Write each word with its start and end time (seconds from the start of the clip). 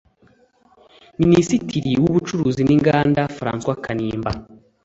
Minisitiri 1.21 1.91
w’ubucuruzi 2.01 2.61
n’inganda 2.65 3.21
Francois 3.37 3.81
Kanimba 3.83 4.31